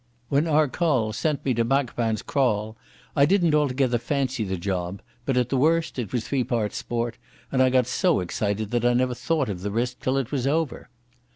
When 0.29 0.47
Arcoll 0.47 1.13
sent 1.13 1.45
me 1.45 1.53
to 1.53 1.63
Makapan's 1.63 2.23
kraal 2.23 2.75
I 3.15 3.27
didn't 3.27 3.53
altogether 3.53 3.99
fancy 3.99 4.43
the 4.43 4.57
job, 4.57 4.99
but 5.27 5.37
at 5.37 5.49
the 5.49 5.57
worst 5.57 5.99
it 5.99 6.11
was 6.11 6.27
three 6.27 6.43
parts 6.43 6.77
sport, 6.77 7.19
and 7.51 7.61
I 7.61 7.69
got 7.69 7.85
so 7.85 8.19
excited 8.19 8.71
that 8.71 8.83
I 8.83 8.93
never 8.95 9.13
thought 9.13 9.47
of 9.47 9.61
the 9.61 9.69
risk 9.69 9.99
till 9.99 10.17
it 10.17 10.31
was 10.31 10.47
over 10.47 10.89